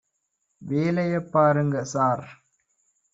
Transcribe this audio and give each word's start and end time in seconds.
வேலைய 0.61 1.15
பாருங்க 1.33 1.83
சார் 1.93 2.25